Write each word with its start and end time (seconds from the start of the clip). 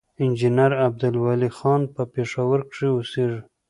انجينير 0.23 0.71
عبدالولي 0.85 1.49
خان 1.57 1.81
پۀ 1.93 2.01
پېښور 2.13 2.59
کښې 2.69 2.87
اوسيږي، 2.95 3.39